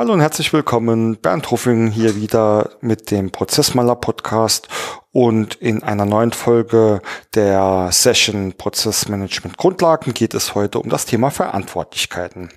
Hallo 0.00 0.14
und 0.14 0.22
herzlich 0.22 0.50
willkommen. 0.54 1.18
Bernd 1.18 1.50
Ruffing 1.50 1.88
hier 1.88 2.16
wieder 2.16 2.70
mit 2.80 3.10
dem 3.10 3.30
Prozessmaler 3.30 3.96
Podcast 3.96 4.66
und 5.12 5.56
in 5.56 5.82
einer 5.82 6.06
neuen 6.06 6.32
Folge 6.32 7.02
der 7.34 7.90
Session 7.92 8.54
Prozessmanagement 8.56 9.58
Grundlagen 9.58 10.14
geht 10.14 10.32
es 10.32 10.54
heute 10.54 10.78
um 10.78 10.88
das 10.88 11.04
Thema 11.04 11.28
Verantwortlichkeiten. 11.30 12.48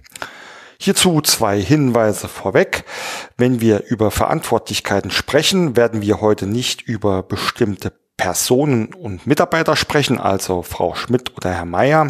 Hierzu 0.79 1.19
zwei 1.19 1.59
Hinweise 1.61 2.29
vorweg. 2.29 2.85
Wenn 3.35 3.59
wir 3.59 3.83
über 3.88 4.09
Verantwortlichkeiten 4.09 5.11
sprechen, 5.11 5.75
werden 5.75 6.02
wir 6.02 6.21
heute 6.21 6.47
nicht 6.47 6.81
über 6.83 7.23
bestimmte 7.23 7.91
Personen 8.16 8.94
und 8.94 9.27
Mitarbeiter 9.27 9.75
sprechen, 9.75 10.17
also 10.17 10.61
Frau 10.61 10.95
Schmidt 10.95 11.35
oder 11.35 11.52
Herr 11.52 11.66
Meier. 11.66 12.07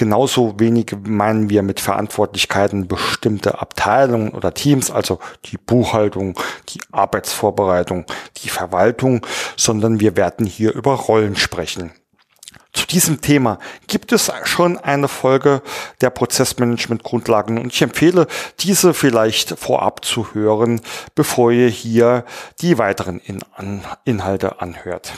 Genauso 0.00 0.58
wenig 0.58 0.96
meinen 1.02 1.50
wir 1.50 1.62
mit 1.62 1.78
Verantwortlichkeiten 1.78 2.88
bestimmte 2.88 3.60
Abteilungen 3.60 4.30
oder 4.30 4.54
Teams, 4.54 4.90
also 4.90 5.18
die 5.44 5.58
Buchhaltung, 5.58 6.40
die 6.70 6.80
Arbeitsvorbereitung, 6.90 8.06
die 8.38 8.48
Verwaltung, 8.48 9.26
sondern 9.58 10.00
wir 10.00 10.16
werden 10.16 10.46
hier 10.46 10.72
über 10.72 10.94
Rollen 10.94 11.36
sprechen. 11.36 11.92
Zu 12.72 12.86
diesem 12.86 13.20
Thema 13.20 13.58
gibt 13.88 14.12
es 14.12 14.32
schon 14.44 14.78
eine 14.78 15.06
Folge 15.06 15.60
der 16.00 16.08
Prozessmanagement 16.08 17.02
Grundlagen 17.02 17.58
und 17.58 17.74
ich 17.74 17.82
empfehle, 17.82 18.26
diese 18.60 18.94
vielleicht 18.94 19.58
vorab 19.58 20.02
zu 20.02 20.32
hören, 20.32 20.80
bevor 21.14 21.52
ihr 21.52 21.68
hier 21.68 22.24
die 22.62 22.78
weiteren 22.78 23.20
Inhalte 24.06 24.62
anhört. 24.62 25.12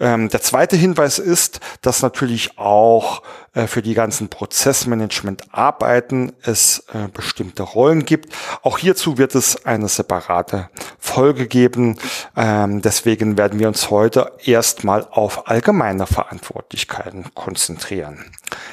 Ähm, 0.00 0.28
der 0.28 0.42
zweite 0.42 0.76
Hinweis 0.76 1.18
ist, 1.18 1.60
dass 1.82 2.02
natürlich 2.02 2.58
auch 2.58 3.22
äh, 3.54 3.66
für 3.66 3.80
die 3.82 3.94
ganzen 3.94 4.28
Prozessmanagement-Arbeiten 4.28 6.32
es 6.42 6.84
äh, 6.92 7.08
bestimmte 7.12 7.62
Rollen 7.62 8.04
gibt. 8.04 8.34
Auch 8.62 8.78
hierzu 8.78 9.18
wird 9.18 9.34
es 9.34 9.64
eine 9.64 9.88
separate 9.88 10.68
Folge 10.98 11.46
geben. 11.46 11.96
Ähm, 12.36 12.82
deswegen 12.82 13.38
werden 13.38 13.60
wir 13.60 13.68
uns 13.68 13.90
heute 13.90 14.32
erstmal 14.44 15.06
auf 15.10 15.48
allgemeine 15.48 16.06
Verantwortlichkeiten 16.06 17.34
konzentrieren. 17.34 18.32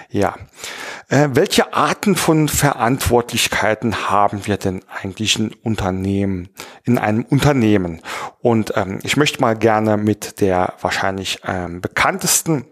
Ja, 0.10 0.36
äh, 1.10 1.30
welche 1.34 1.74
Arten 1.74 2.16
von 2.16 2.48
Verantwortlichkeiten 2.48 4.10
haben 4.10 4.48
wir 4.48 4.58
denn 4.58 4.82
eigentlich 5.02 5.38
in 5.38 5.54
Unternehmen, 5.64 6.50
in 6.84 6.98
einem 6.98 7.24
Unternehmen? 7.24 8.02
Und 8.40 8.74
ähm, 8.76 9.00
ich 9.04 9.18
möchte 9.18 9.42
mal 9.42 9.56
gerne 9.56 9.98
mit 9.98 10.42
der 10.42 10.74
wahrscheinlich 10.82 11.40
ähm, 11.46 11.82
bekanntesten 11.82 12.66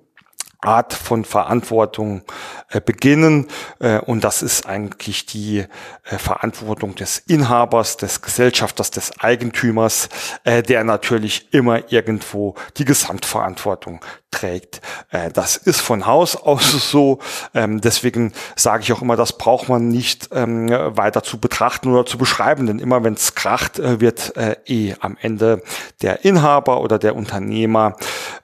Art 0.62 0.94
von 0.94 1.24
Verantwortung 1.24 2.24
äh, 2.70 2.82
beginnen. 2.82 3.48
Äh, 3.80 4.00
und 4.00 4.24
das 4.24 4.42
ist 4.42 4.66
eigentlich 4.66 5.26
die 5.26 5.60
äh, 5.60 6.18
Verantwortung 6.18 6.96
des 6.96 7.20
Inhabers, 7.20 7.98
des 7.98 8.22
Gesellschafters, 8.22 8.92
des 8.92 9.20
Eigentümers, 9.20 10.10
äh, 10.44 10.62
der 10.62 10.84
natürlich 10.84 11.54
immer 11.54 11.92
irgendwo 11.92 12.56
die 12.78 12.86
Gesamtverantwortung 12.86 14.02
trägt. 14.32 14.82
Äh, 15.12 15.32
das 15.32 15.56
ist 15.56 15.80
von 15.80 16.06
Haus 16.06 16.36
aus 16.36 16.72
so. 16.92 17.20
Ähm, 17.54 17.80
deswegen 17.80 18.34
sage 18.56 18.84
ich 18.84 18.92
auch 18.92 19.02
immer, 19.02 19.16
das 19.16 19.38
braucht 19.38 19.70
man 19.70 19.88
nicht 19.88 20.30
ähm, 20.34 20.70
weiter 20.70 21.24
zu 21.24 21.40
betrachten 21.40 21.92
oder 21.92 22.06
zu 22.06 22.18
beschreiben, 22.18 22.68
denn 22.68 22.80
immer 22.80 23.04
wenn 23.04 23.14
es 23.14 23.34
kracht, 23.34 23.80
äh, 23.80 24.00
wird 24.00 24.34
eh 24.68 24.96
am 25.00 25.18
Ende 25.22 25.62
der 26.02 26.26
Inhaber 26.26 26.82
oder 26.82 27.00
der 27.00 27.16
Unternehmer 27.16 27.96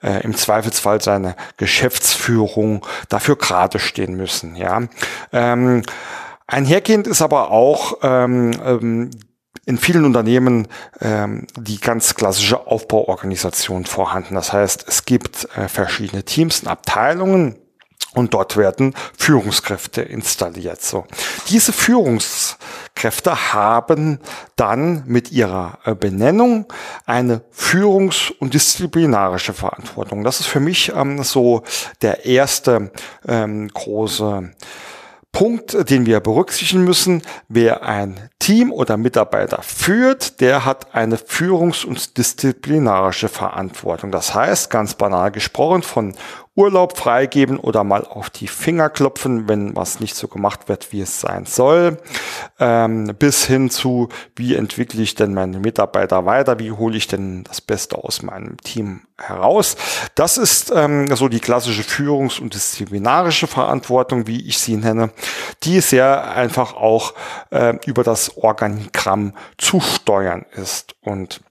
im 0.02 0.36
Zweifelsfall 0.36 1.02
seine 1.02 1.36
Geschäftsführung 2.06 2.86
dafür 3.10 3.36
gerade 3.36 3.80
stehen 3.80 4.16
müssen. 4.16 4.56
Ja. 4.56 4.84
Ähm, 5.32 5.82
einhergehend 6.48 7.08
ist 7.08 7.22
aber 7.22 7.52
auch 7.52 7.98
in 9.68 9.78
vielen 9.80 10.06
Unternehmen 10.06 10.68
ähm, 11.02 11.48
die 11.58 11.80
ganz 11.80 12.14
klassische 12.14 12.68
Aufbauorganisation 12.68 13.86
vorhanden. 13.86 14.36
Das 14.36 14.54
heißt, 14.54 14.86
es 14.88 15.06
gibt 15.06 15.48
äh, 15.56 15.68
verschiedene 15.68 16.24
Teams 16.24 16.62
und 16.62 16.68
Abteilungen, 16.68 17.56
und 18.16 18.34
dort 18.34 18.58
werden 18.58 18.94
Führungskräfte 19.18 20.02
installiert. 20.02 20.82
So. 20.82 21.06
Diese 21.50 21.74
Führungskräfte 21.74 23.54
haben 23.54 24.20
dann 24.56 25.04
mit 25.06 25.32
ihrer 25.32 25.80
äh, 25.84 25.94
Benennung 25.94 26.66
eine 27.06 27.42
führungs- 27.52 28.32
und 28.40 28.54
disziplinarische 28.54 29.54
Verantwortung. 29.54 30.24
Das 30.24 30.40
ist 30.40 30.48
für 30.48 30.62
mich 30.62 30.94
ähm, 30.96 31.24
so 31.24 31.64
der 32.02 32.26
erste 32.26 32.92
ähm, 33.28 33.68
große 33.68 34.52
Punkt, 35.36 35.90
den 35.90 36.06
wir 36.06 36.22
berücksichtigen 36.22 36.86
müssen. 36.86 37.22
Wer 37.50 37.84
ein 37.84 38.30
Team 38.40 38.72
oder 38.72 38.96
Mitarbeiter 38.96 39.62
führt, 39.62 40.40
der 40.40 40.64
hat 40.64 40.96
eine 40.96 41.18
führungs- 41.18 41.86
und 41.86 42.18
disziplinarische 42.18 43.28
Verantwortung. 43.28 44.12
Das 44.12 44.34
heißt, 44.34 44.70
ganz 44.70 44.94
banal 44.94 45.32
gesprochen, 45.32 45.84
von 45.84 46.16
Urlaub 46.56 46.98
freigeben 46.98 47.60
oder 47.60 47.84
mal 47.84 48.06
auf 48.06 48.30
die 48.30 48.48
Finger 48.48 48.90
klopfen, 48.90 49.50
wenn 49.50 49.76
was 49.76 50.00
nicht 50.00 50.16
so 50.16 50.28
gemacht 50.30 50.70
wird, 50.70 50.94
wie 50.94 51.02
es 51.02 51.20
sein 51.20 51.46
soll, 51.46 51.98
ähm, 52.60 53.14
bis 53.20 53.46
hin 53.46 53.70
zu, 53.70 54.08
wie 54.36 54.56
entwickle 54.56 55.02
ich 55.02 55.16
denn 55.16 55.34
meine 55.34 55.60
Mitarbeiter 55.60 56.26
weiter, 56.26 56.58
wie 56.60 56.72
hole 56.72 56.96
ich 56.96 57.08
denn 57.08 57.44
das 57.44 57.60
Beste 57.60 57.98
aus 57.98 58.22
meinem 58.22 58.58
Team 58.58 59.02
heraus. 59.18 59.76
Das 60.16 60.38
ist 60.38 60.72
ähm, 60.74 61.14
so 61.14 61.28
die 61.28 61.42
klassische 61.42 61.84
Führungs- 61.84 62.40
und 62.40 62.54
disziplinarische 62.54 63.48
Verantwortung, 63.48 64.28
wie 64.28 64.48
ich 64.48 64.60
sie 64.60 64.78
nenne, 64.78 65.12
die 65.64 65.82
sehr 65.82 66.32
einfach 66.36 66.74
auch 66.74 67.14
äh, 67.52 67.78
über 67.86 68.04
das 68.04 68.38
Organigramm 68.38 69.34
zu 69.58 69.82
steuern 69.82 70.46
ist. 70.56 70.96
Und 71.02 71.42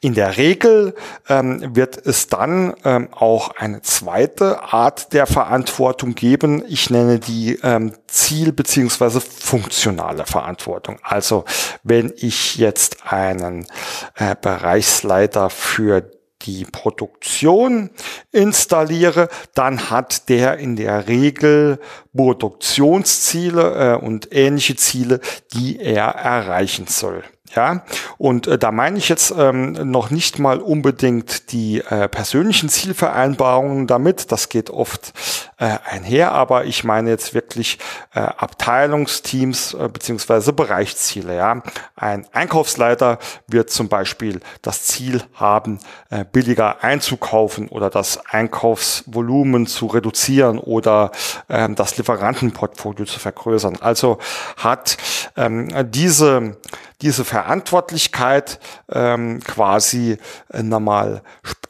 in 0.00 0.14
der 0.14 0.36
Regel 0.36 0.94
ähm, 1.28 1.74
wird 1.74 2.06
es 2.06 2.28
dann 2.28 2.74
ähm, 2.84 3.08
auch 3.12 3.50
eine 3.56 3.82
zweite 3.82 4.62
Art 4.62 5.12
der 5.12 5.26
Verantwortung 5.26 6.14
geben. 6.14 6.62
Ich 6.68 6.90
nenne 6.90 7.18
die 7.18 7.58
ähm, 7.62 7.92
Ziel- 8.06 8.52
beziehungsweise 8.52 9.20
funktionale 9.20 10.26
Verantwortung. 10.26 10.98
Also 11.02 11.44
wenn 11.82 12.12
ich 12.16 12.56
jetzt 12.56 13.10
einen 13.10 13.66
äh, 14.14 14.34
Bereichsleiter 14.40 15.50
für 15.50 16.10
die 16.42 16.64
Produktion 16.64 17.90
installiere, 18.30 19.28
dann 19.54 19.90
hat 19.90 20.28
der 20.28 20.58
in 20.58 20.76
der 20.76 21.08
Regel 21.08 21.80
Produktionsziele 22.14 23.94
äh, 24.00 24.04
und 24.04 24.28
ähnliche 24.32 24.76
Ziele, 24.76 25.20
die 25.54 25.80
er 25.80 26.06
erreichen 26.06 26.86
soll. 26.86 27.24
Ja, 27.54 27.82
und 28.18 28.46
äh, 28.46 28.58
da 28.58 28.72
meine 28.72 28.98
ich 28.98 29.08
jetzt 29.08 29.32
ähm, 29.36 29.72
noch 29.90 30.10
nicht 30.10 30.38
mal 30.38 30.58
unbedingt 30.58 31.52
die 31.52 31.80
äh, 31.80 32.08
persönlichen 32.08 32.68
Zielvereinbarungen 32.68 33.86
damit, 33.86 34.32
das 34.32 34.48
geht 34.48 34.70
oft 34.70 35.12
äh, 35.58 35.78
einher, 35.84 36.32
aber 36.32 36.64
ich 36.64 36.84
meine 36.84 37.10
jetzt 37.10 37.34
wirklich 37.34 37.78
äh, 38.14 38.20
Abteilungsteams 38.20 39.74
äh, 39.74 39.88
beziehungsweise 39.88 40.52
Bereichsziele. 40.52 41.36
Ja, 41.36 41.62
ein 41.94 42.26
Einkaufsleiter 42.32 43.18
wird 43.46 43.70
zum 43.70 43.88
Beispiel 43.88 44.40
das 44.60 44.82
Ziel 44.82 45.22
haben, 45.34 45.78
äh, 46.10 46.24
billiger 46.30 46.82
einzukaufen 46.84 47.68
oder 47.68 47.90
das 47.90 48.20
Einkaufsvolumen 48.26 49.66
zu 49.66 49.86
reduzieren 49.86 50.58
oder 50.58 51.10
äh, 51.48 51.68
das 51.70 51.96
Lieferantenportfolio 51.96 53.06
zu 53.06 53.18
vergrößern. 53.18 53.78
Also 53.80 54.18
hat 54.56 54.98
ähm, 55.36 55.70
diese 55.90 56.56
diese 57.02 57.24
Verantwortlichkeit 57.24 58.58
ähm, 58.90 59.40
quasi 59.40 60.18
äh, 60.52 60.62
nochmal 60.62 61.22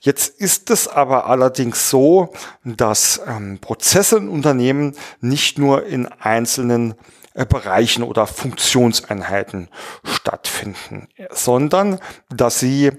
Jetzt 0.00 0.40
ist 0.40 0.70
es 0.70 0.88
aber 0.88 1.26
allerdings 1.26 1.90
so, 1.90 2.32
dass 2.64 3.20
ähm, 3.26 3.58
Prozesse 3.60 4.16
in 4.16 4.28
Unternehmen 4.28 4.96
nicht 5.20 5.58
nur 5.58 5.86
in 5.86 6.06
einzelnen 6.06 6.94
äh, 7.34 7.46
Bereichen 7.46 8.02
oder 8.02 8.26
Funktionseinheiten 8.26 9.68
stattfinden, 10.04 11.08
sondern 11.30 11.98
dass 12.28 12.58
sie 12.58 12.92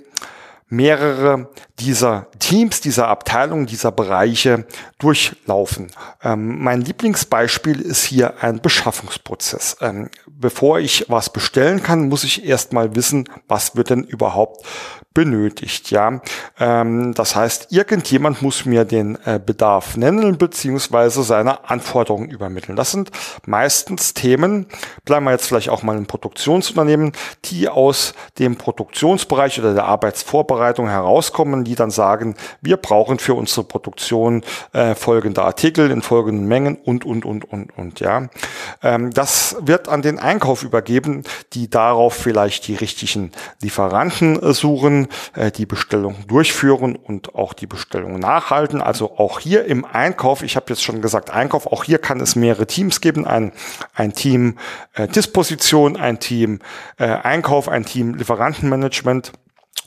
mehrere 0.67 1.49
dieser 1.79 2.27
Teams, 2.39 2.81
dieser 2.81 3.07
Abteilungen, 3.07 3.65
dieser 3.65 3.91
Bereiche 3.91 4.65
durchlaufen. 4.99 5.91
Ähm, 6.23 6.63
mein 6.63 6.81
Lieblingsbeispiel 6.81 7.79
ist 7.81 8.03
hier 8.03 8.41
ein 8.41 8.61
Beschaffungsprozess. 8.61 9.77
Ähm, 9.81 10.09
bevor 10.27 10.79
ich 10.79 11.05
was 11.09 11.31
bestellen 11.31 11.83
kann, 11.83 12.09
muss 12.09 12.23
ich 12.23 12.45
erstmal 12.45 12.95
wissen, 12.95 13.27
was 13.47 13.75
wird 13.75 13.89
denn 13.89 14.03
überhaupt 14.03 14.65
benötigt. 15.13 15.91
Ja, 15.91 16.21
ähm, 16.59 17.13
das 17.13 17.35
heißt, 17.35 17.71
irgendjemand 17.71 18.41
muss 18.41 18.65
mir 18.65 18.83
den 18.83 19.17
äh, 19.25 19.39
Bedarf 19.43 19.95
nennen 19.95 20.37
beziehungsweise 20.37 21.21
seine 21.23 21.69
Anforderungen 21.69 22.29
übermitteln. 22.29 22.75
Das 22.75 22.91
sind 22.91 23.11
meistens 23.45 24.13
Themen, 24.15 24.65
bleiben 25.05 25.25
wir 25.25 25.31
jetzt 25.31 25.47
vielleicht 25.47 25.69
auch 25.69 25.83
mal 25.83 25.97
im 25.97 26.07
Produktionsunternehmen, 26.07 27.11
die 27.45 27.69
aus 27.69 28.15
dem 28.39 28.57
Produktionsbereich 28.57 29.59
oder 29.59 29.73
der 29.73 29.85
Arbeitsvorbereitung 29.85 30.52
herauskommen, 30.59 31.63
die 31.63 31.75
dann 31.75 31.91
sagen, 31.91 32.35
wir 32.61 32.77
brauchen 32.77 33.19
für 33.19 33.33
unsere 33.33 33.63
Produktion 33.63 34.43
äh, 34.73 34.95
folgende 34.95 35.43
Artikel 35.43 35.91
in 35.91 36.01
folgenden 36.01 36.47
Mengen 36.47 36.75
und 36.75 37.05
und 37.05 37.25
und 37.25 37.51
und 37.51 37.77
und 37.77 37.99
ja. 37.99 38.27
Ähm, 38.81 39.11
das 39.11 39.55
wird 39.59 39.89
an 39.89 40.01
den 40.01 40.19
Einkauf 40.19 40.63
übergeben, 40.63 41.23
die 41.53 41.69
darauf 41.69 42.13
vielleicht 42.13 42.67
die 42.67 42.75
richtigen 42.75 43.31
Lieferanten 43.61 44.41
äh, 44.41 44.53
suchen 44.53 45.07
äh, 45.35 45.51
die 45.51 45.65
Bestellung 45.65 46.15
durchführen 46.27 46.95
und 46.95 47.35
auch 47.35 47.53
die 47.53 47.67
Bestellung 47.67 48.19
nachhalten. 48.19 48.81
Also 48.81 49.17
auch 49.17 49.39
hier 49.39 49.65
im 49.65 49.85
Einkauf, 49.85 50.43
ich 50.43 50.55
habe 50.55 50.67
jetzt 50.69 50.83
schon 50.83 51.01
gesagt 51.01 51.29
Einkauf, 51.29 51.67
auch 51.67 51.83
hier 51.83 51.99
kann 51.99 52.19
es 52.19 52.35
mehrere 52.35 52.67
Teams 52.67 53.01
geben. 53.01 53.25
Ein, 53.25 53.51
ein 53.93 54.13
Team 54.13 54.57
äh, 54.93 55.07
Disposition, 55.07 55.97
ein 55.97 56.19
Team 56.19 56.59
äh, 56.97 57.05
Einkauf, 57.05 57.69
ein 57.69 57.85
Team 57.85 58.15
Lieferantenmanagement. 58.15 59.31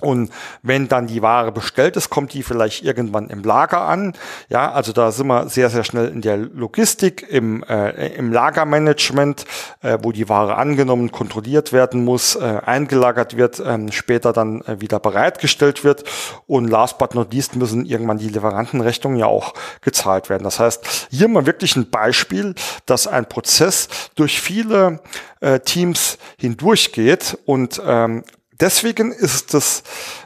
Und 0.00 0.31
wenn 0.62 0.88
dann 0.88 1.06
die 1.06 1.22
Ware 1.22 1.52
bestellt 1.52 1.96
ist, 1.96 2.10
kommt 2.10 2.34
die 2.34 2.43
vielleicht 2.43 2.84
irgendwann 2.84 3.31
im 3.31 3.43
Lager 3.43 3.81
an. 3.82 4.12
Ja, 4.48 4.70
also 4.72 4.93
da 4.93 5.10
sind 5.10 5.26
wir 5.28 5.48
sehr, 5.48 5.70
sehr 5.70 5.84
schnell 5.84 6.08
in 6.08 6.20
der 6.20 6.37
Logistik, 6.37 7.26
im, 7.28 7.62
äh, 7.64 8.14
im 8.14 8.31
Lagermanagement, 8.32 9.46
äh, 9.81 9.98
wo 10.02 10.12
die 10.12 10.28
Ware 10.28 10.56
angenommen, 10.56 11.12
kontrolliert 11.12 11.72
werden 11.72 12.04
muss, 12.04 12.37
äh, 12.37 12.60
eingelagert 12.64 13.37
wird, 13.37 13.58
äh, 13.58 13.90
später 13.90 14.32
dann 14.32 14.60
äh, 14.62 14.81
wieder 14.81 15.00
bereitgestellt 15.00 15.82
wird. 15.82 16.04
Und 16.46 16.69
last 16.69 16.98
but 16.98 17.14
not 17.14 17.32
least 17.32 17.56
müssen 17.56 17.87
irgendwann 17.87 18.19
die 18.19 18.28
Lieferantenrechnungen 18.28 19.19
ja 19.19 19.26
auch 19.26 19.54
gezahlt 19.81 20.28
werden. 20.28 20.44
Das 20.44 20.60
heißt, 20.60 21.08
hier 21.10 21.28
mal 21.28 21.46
wirklich 21.46 21.75
ein 21.76 21.90
Beispiel, 21.90 22.54
dass 22.84 23.06
ein 23.06 23.26
Prozess 23.26 23.88
durch 24.14 24.40
viele 24.40 25.00
äh, 25.40 25.60
Teams 25.60 26.19
hindurchgeht 26.38 27.38
und 27.46 27.81
ähm, 27.84 28.25
Deswegen 28.61 29.12
ist 29.12 29.55
es 29.55 29.82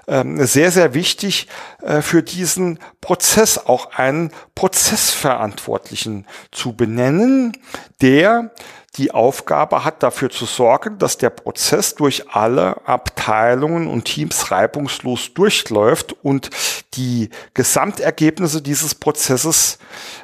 ähm, 0.07 0.45
sehr, 0.47 0.71
sehr 0.71 0.95
wichtig, 0.95 1.49
äh, 1.83 2.01
für 2.01 2.23
diesen 2.23 2.79
Prozess 3.01 3.59
auch 3.59 3.93
einen 3.93 4.31
Prozessverantwortlichen 4.55 6.27
zu 6.53 6.75
benennen, 6.75 7.57
der 8.01 8.53
die 8.97 9.13
Aufgabe 9.13 9.85
hat, 9.85 10.03
dafür 10.03 10.31
zu 10.31 10.47
sorgen, 10.47 10.99
dass 10.99 11.17
der 11.17 11.31
Prozess 11.31 11.95
durch 11.95 12.29
alle 12.31 12.87
Abteilungen 12.89 13.87
und 13.87 14.05
Teams 14.05 14.51
reibungslos 14.51 15.33
durchläuft 15.33 16.17
und 16.25 16.51
die 16.95 17.31
Gesamtergebnisse 17.55 18.63
dieses 18.63 18.97
Prozesses 18.97 19.79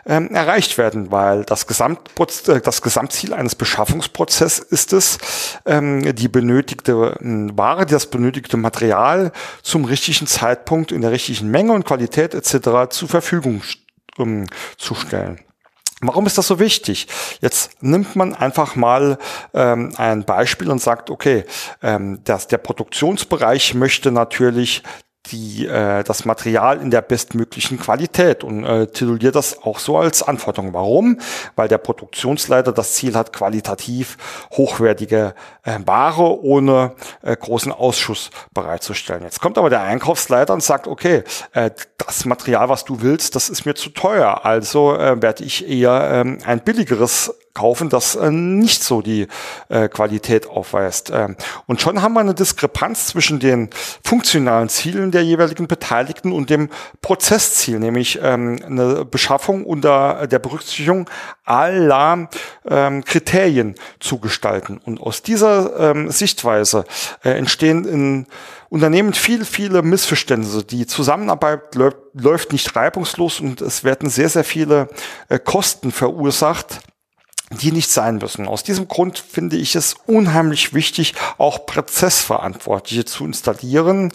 ähm, 0.04 0.34
erreicht 0.34 0.78
werden, 0.78 1.12
weil 1.12 1.44
das, 1.44 1.68
Gesamtproz 1.68 2.48
äh, 2.48 2.60
das 2.60 2.82
Gesamtziel 2.82 3.34
eines 3.34 3.54
Beschaffungsprozesses 3.54 4.58
ist 4.58 4.92
es, 4.92 5.18
ähm, 5.64 6.16
die 6.16 6.28
benötigte 6.28 7.16
äh, 7.20 7.56
Ware, 7.56 7.86
das 7.86 8.06
benötigte 8.06 8.56
Material 8.56 9.30
zum 9.62 9.84
richtigen 9.84 10.26
Zeitpunkt 10.26 10.90
in 10.90 11.02
der 11.02 11.12
richtigen 11.12 11.52
Menge 11.52 11.72
und 11.72 11.84
Qualität 11.84 12.34
etc. 12.34 12.90
zur 12.90 13.08
Verfügung 13.08 13.62
ähm, 14.18 14.46
zu 14.76 14.96
stellen. 14.96 15.45
Warum 16.02 16.26
ist 16.26 16.36
das 16.36 16.46
so 16.46 16.58
wichtig? 16.58 17.06
Jetzt 17.40 17.82
nimmt 17.82 18.16
man 18.16 18.34
einfach 18.34 18.76
mal 18.76 19.16
ähm, 19.54 19.94
ein 19.96 20.24
Beispiel 20.24 20.70
und 20.70 20.80
sagt, 20.80 21.08
okay, 21.08 21.44
ähm, 21.82 22.22
dass 22.24 22.48
der 22.48 22.58
Produktionsbereich 22.58 23.72
möchte 23.72 24.10
natürlich 24.10 24.82
die, 25.30 25.66
äh, 25.66 26.02
das 26.04 26.24
Material 26.24 26.80
in 26.80 26.90
der 26.90 27.02
bestmöglichen 27.02 27.78
Qualität 27.78 28.44
und 28.44 28.64
äh, 28.64 28.86
tituliert 28.86 29.34
das 29.34 29.62
auch 29.62 29.78
so 29.78 29.98
als 29.98 30.22
Anforderung. 30.22 30.72
Warum? 30.72 31.18
Weil 31.54 31.68
der 31.68 31.78
Produktionsleiter 31.78 32.72
das 32.72 32.94
Ziel 32.94 33.14
hat, 33.14 33.32
qualitativ 33.32 34.16
hochwertige 34.52 35.34
äh, 35.62 35.78
Ware 35.84 36.42
ohne 36.42 36.92
äh, 37.22 37.36
großen 37.36 37.72
Ausschuss 37.72 38.30
bereitzustellen. 38.54 39.22
Jetzt 39.22 39.40
kommt 39.40 39.58
aber 39.58 39.70
der 39.70 39.82
Einkaufsleiter 39.82 40.54
und 40.54 40.62
sagt, 40.62 40.86
okay, 40.86 41.24
äh, 41.52 41.70
das 41.98 42.24
Material, 42.24 42.68
was 42.68 42.84
du 42.84 43.00
willst, 43.00 43.34
das 43.34 43.48
ist 43.48 43.66
mir 43.66 43.74
zu 43.74 43.90
teuer. 43.90 44.44
Also 44.44 44.96
äh, 44.96 45.20
werde 45.20 45.44
ich 45.44 45.68
eher 45.68 46.08
ähm, 46.12 46.38
ein 46.44 46.60
billigeres 46.60 47.34
kaufen, 47.56 47.88
das 47.88 48.16
äh, 48.16 48.30
nicht 48.30 48.84
so 48.84 49.00
die 49.00 49.28
äh, 49.70 49.88
Qualität 49.88 50.46
aufweist. 50.46 51.10
Ähm, 51.12 51.36
und 51.66 51.80
schon 51.80 52.02
haben 52.02 52.12
wir 52.12 52.20
eine 52.20 52.34
Diskrepanz 52.34 53.06
zwischen 53.08 53.40
den 53.40 53.70
funktionalen 54.04 54.68
Zielen 54.68 55.10
der 55.10 55.24
jeweiligen 55.24 55.66
Beteiligten 55.66 56.32
und 56.32 56.50
dem 56.50 56.68
Prozessziel, 57.00 57.78
nämlich 57.78 58.20
ähm, 58.22 58.58
eine 58.64 59.06
Beschaffung 59.06 59.64
unter 59.64 60.26
der 60.26 60.38
Berücksichtigung 60.38 61.08
aller 61.44 62.28
ähm, 62.68 63.04
Kriterien 63.04 63.74
zu 64.00 64.18
gestalten. 64.18 64.78
Und 64.84 65.00
aus 65.00 65.22
dieser 65.22 65.80
ähm, 65.80 66.10
Sichtweise 66.10 66.84
äh, 67.24 67.30
entstehen 67.30 67.86
in 67.86 68.26
Unternehmen 68.68 69.14
viel, 69.14 69.44
viele 69.44 69.80
Missverständnisse. 69.80 70.64
Die 70.64 70.86
Zusammenarbeit 70.86 71.74
läuft, 71.74 72.52
nicht 72.52 72.76
reibungslos 72.76 73.40
und 73.40 73.62
es 73.62 73.84
werden 73.84 74.10
sehr, 74.10 74.28
sehr 74.28 74.44
viele 74.44 74.88
äh, 75.28 75.38
Kosten 75.38 75.92
verursacht 75.92 76.80
die 77.50 77.70
nicht 77.70 77.90
sein 77.90 78.16
müssen. 78.16 78.48
Aus 78.48 78.64
diesem 78.64 78.88
Grund 78.88 79.18
finde 79.18 79.56
ich 79.56 79.76
es 79.76 79.94
unheimlich 80.06 80.74
wichtig, 80.74 81.14
auch 81.38 81.64
Prozessverantwortliche 81.66 83.04
zu 83.04 83.24
installieren, 83.24 84.12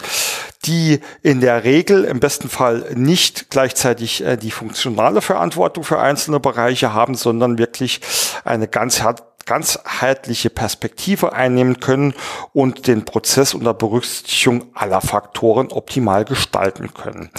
die 0.65 0.99
in 1.23 1.39
der 1.39 1.63
Regel 1.63 2.03
im 2.03 2.19
besten 2.19 2.49
Fall 2.49 2.91
nicht 2.93 3.49
gleichzeitig 3.49 4.23
äh, 4.23 4.37
die 4.37 4.51
funktionale 4.51 5.21
Verantwortung 5.21 5.83
für 5.83 5.99
einzelne 5.99 6.39
Bereiche 6.39 6.93
haben, 6.93 7.15
sondern 7.15 7.57
wirklich 7.57 8.01
eine 8.43 8.67
ganz 8.67 9.01
ganzheitliche 9.45 10.49
Perspektive 10.49 11.33
einnehmen 11.33 11.79
können 11.79 12.13
und 12.53 12.87
den 12.87 13.05
Prozess 13.05 13.53
unter 13.53 13.73
Berücksichtigung 13.73 14.65
aller 14.73 15.01
Faktoren 15.01 15.69
optimal 15.71 16.25
gestalten 16.25 16.93
können. 16.93 17.31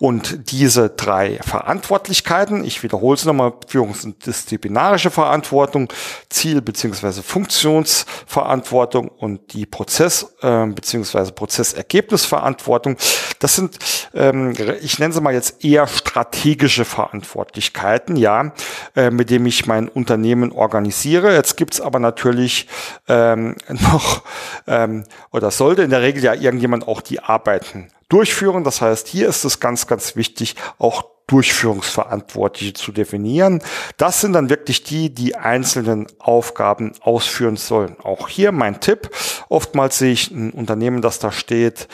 Und 0.00 0.50
diese 0.50 0.88
drei 0.88 1.38
Verantwortlichkeiten, 1.42 2.64
ich 2.64 2.82
wiederhole 2.82 3.16
es 3.16 3.26
nochmal, 3.26 3.52
Führungs- 3.68 4.06
und 4.06 4.24
disziplinarische 4.24 5.10
Verantwortung, 5.10 5.92
Ziel- 6.30 6.62
bzw. 6.62 7.20
Funktionsverantwortung 7.20 9.08
und 9.08 9.52
die 9.52 9.66
Prozess- 9.66 10.34
äh, 10.40 10.64
bzw. 10.68 11.32
Prozessergebnisverantwortung, 11.32 12.96
das 13.40 13.56
sind, 13.56 13.78
ähm, 14.14 14.54
ich 14.80 14.98
nenne 14.98 15.12
sie 15.12 15.20
mal 15.20 15.34
jetzt 15.34 15.62
eher 15.62 15.86
strategische 15.86 16.86
Verantwortlichkeiten, 16.86 18.16
ja, 18.16 18.54
äh, 18.96 19.10
mit 19.10 19.28
dem 19.28 19.44
ich 19.44 19.66
mein 19.66 19.86
Unternehmen 19.86 20.50
organisiere. 20.52 21.34
Jetzt 21.34 21.58
gibt's 21.58 21.78
aber 21.78 21.98
natürlich 21.98 22.68
ähm, 23.06 23.54
noch, 23.68 24.22
ähm, 24.66 25.04
oder 25.30 25.50
sollte 25.50 25.82
in 25.82 25.90
der 25.90 26.00
Regel 26.00 26.24
ja 26.24 26.32
irgendjemand 26.32 26.88
auch 26.88 27.02
die 27.02 27.20
Arbeiten 27.20 27.90
durchführen. 28.10 28.64
Das 28.64 28.82
heißt, 28.82 29.08
hier 29.08 29.28
ist 29.28 29.44
es 29.44 29.58
ganz, 29.58 29.86
ganz 29.86 30.16
wichtig, 30.16 30.56
auch 30.78 31.04
Durchführungsverantwortliche 31.30 32.72
zu 32.74 32.90
definieren. 32.90 33.62
Das 33.96 34.20
sind 34.20 34.32
dann 34.32 34.50
wirklich 34.50 34.82
die, 34.82 35.14
die 35.14 35.36
einzelnen 35.36 36.08
Aufgaben 36.18 36.92
ausführen 37.00 37.56
sollen. 37.56 37.96
Auch 38.02 38.28
hier 38.28 38.50
mein 38.50 38.80
Tipp. 38.80 39.10
Oftmals 39.48 39.98
sehe 39.98 40.12
ich 40.12 40.32
ein 40.32 40.50
Unternehmen, 40.50 41.02
das 41.02 41.20
da 41.20 41.30
steht, 41.30 41.86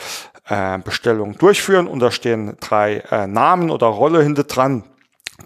äh, 0.47 0.79
Bestellung 0.79 1.37
durchführen 1.37 1.87
und 1.87 1.99
da 1.99 2.09
stehen 2.09 2.57
drei 2.59 3.03
äh, 3.11 3.27
Namen 3.27 3.69
oder 3.69 3.87
Rolle 3.87 4.23
hinter 4.23 4.43
dran. 4.43 4.83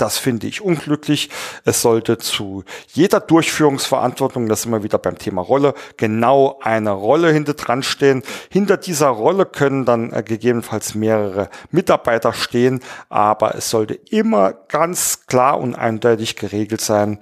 Das 0.01 0.17
finde 0.17 0.47
ich 0.47 0.61
unglücklich. 0.61 1.29
Es 1.63 1.83
sollte 1.83 2.17
zu 2.17 2.63
jeder 2.87 3.19
Durchführungsverantwortung, 3.19 4.49
das 4.49 4.65
immer 4.65 4.81
wieder 4.81 4.97
beim 4.97 5.15
Thema 5.15 5.43
Rolle, 5.43 5.75
genau 5.95 6.57
eine 6.63 6.89
Rolle 6.89 7.31
hinter 7.31 7.53
dran 7.53 7.83
stehen. 7.83 8.23
Hinter 8.49 8.77
dieser 8.77 9.09
Rolle 9.09 9.45
können 9.45 9.85
dann 9.85 10.11
äh, 10.11 10.23
gegebenenfalls 10.23 10.95
mehrere 10.95 11.51
Mitarbeiter 11.69 12.33
stehen, 12.33 12.79
aber 13.09 13.53
es 13.53 13.69
sollte 13.69 13.93
immer 13.93 14.53
ganz 14.53 15.27
klar 15.27 15.59
und 15.59 15.75
eindeutig 15.75 16.35
geregelt 16.35 16.81
sein, 16.81 17.19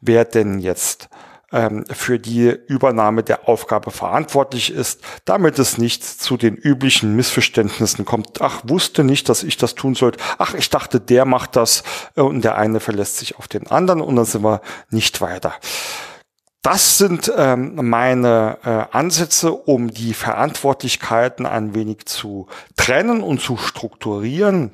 wer 0.00 0.24
denn 0.24 0.58
jetzt 0.58 1.10
ähm, 1.52 1.84
für 1.90 2.18
die 2.18 2.48
Übernahme 2.66 3.22
der 3.22 3.48
Aufgabe 3.48 3.90
verantwortlich 3.90 4.72
ist, 4.72 5.02
damit 5.24 5.58
es 5.58 5.78
nicht 5.78 6.04
zu 6.04 6.36
den 6.36 6.56
üblichen 6.56 7.14
Missverständnissen 7.14 8.04
kommt. 8.04 8.40
Ach, 8.40 8.62
wusste 8.64 9.04
nicht, 9.04 9.28
dass 9.28 9.42
ich 9.42 9.56
das 9.56 9.74
tun 9.74 9.94
sollte. 9.94 10.18
Ach, 10.38 10.54
ich 10.54 10.70
dachte, 10.70 11.00
der 11.00 11.24
macht 11.24 11.56
das 11.56 11.82
äh, 12.16 12.20
und 12.20 12.42
der 12.42 12.56
eine 12.56 12.80
verlässt 12.80 13.18
sich 13.18 13.38
auf 13.38 13.48
den 13.48 13.66
anderen 13.68 14.00
und 14.00 14.16
dann 14.16 14.24
sind 14.24 14.42
wir 14.42 14.60
nicht 14.90 15.20
weiter. 15.20 15.54
Das 16.62 16.96
sind 16.96 17.32
ähm, 17.36 17.74
meine 17.88 18.58
äh, 18.64 18.96
Ansätze, 18.96 19.52
um 19.52 19.92
die 19.92 20.14
Verantwortlichkeiten 20.14 21.44
ein 21.44 21.74
wenig 21.74 22.06
zu 22.06 22.46
trennen 22.76 23.22
und 23.22 23.40
zu 23.40 23.56
strukturieren 23.56 24.70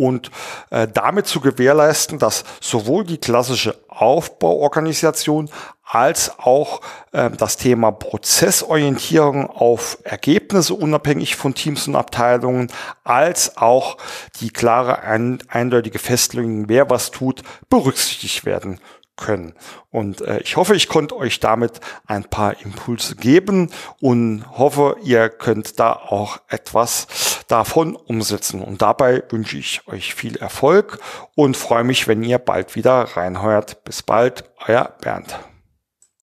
und 0.00 0.30
äh, 0.70 0.88
damit 0.88 1.26
zu 1.26 1.40
gewährleisten, 1.40 2.18
dass 2.18 2.44
sowohl 2.60 3.04
die 3.04 3.18
klassische 3.18 3.78
Aufbauorganisation 3.88 5.50
als 5.84 6.38
auch 6.38 6.80
äh, 7.12 7.30
das 7.30 7.58
Thema 7.58 7.90
Prozessorientierung 7.90 9.50
auf 9.50 9.98
Ergebnisse 10.04 10.72
unabhängig 10.72 11.36
von 11.36 11.54
Teams 11.54 11.86
und 11.86 11.96
Abteilungen, 11.96 12.72
als 13.04 13.58
auch 13.58 13.98
die 14.40 14.50
klare, 14.50 15.00
ein, 15.00 15.42
eindeutige 15.48 15.98
Festlegung, 15.98 16.68
wer 16.68 16.88
was 16.88 17.10
tut, 17.10 17.42
berücksichtigt 17.68 18.46
werden 18.46 18.80
können. 19.16 19.52
Und 19.90 20.22
äh, 20.22 20.40
ich 20.40 20.56
hoffe, 20.56 20.74
ich 20.74 20.88
konnte 20.88 21.16
euch 21.16 21.40
damit 21.40 21.80
ein 22.06 22.24
paar 22.24 22.60
Impulse 22.62 23.16
geben 23.16 23.70
und 24.00 24.44
hoffe, 24.56 24.96
ihr 25.02 25.28
könnt 25.28 25.78
da 25.78 25.92
auch 25.92 26.38
etwas 26.48 27.06
davon 27.50 27.96
umsetzen. 27.96 28.62
Und 28.62 28.82
dabei 28.82 29.22
wünsche 29.30 29.58
ich 29.58 29.86
euch 29.88 30.14
viel 30.14 30.36
Erfolg 30.36 30.98
und 31.34 31.56
freue 31.56 31.84
mich, 31.84 32.08
wenn 32.08 32.22
ihr 32.22 32.38
bald 32.38 32.76
wieder 32.76 33.02
reinheuert. 33.16 33.84
Bis 33.84 34.02
bald, 34.02 34.44
euer 34.66 34.94
Bernd. 35.00 35.38